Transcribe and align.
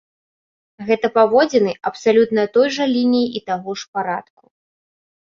Гэта 0.87 1.09
паводзіны 1.17 1.71
абсалютна 1.89 2.45
той 2.55 2.67
жа 2.79 2.85
лініі 2.95 3.27
і 3.41 3.43
таго 3.51 3.77
ж 3.83 3.99
парадку. 3.99 4.43